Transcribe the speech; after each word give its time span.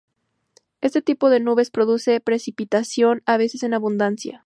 Este 0.81 1.03
tipo 1.03 1.29
de 1.29 1.39
nubes 1.39 1.69
produce 1.69 2.19
precipitación, 2.21 3.21
a 3.27 3.37
veces 3.37 3.61
en 3.61 3.75
abundancia. 3.75 4.39